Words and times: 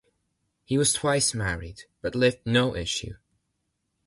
He 0.65 0.79
was 0.79 0.93
twice 0.93 1.35
married, 1.35 1.83
but 2.01 2.15
left 2.15 2.43
no 2.43 2.75
issue. 2.75 3.17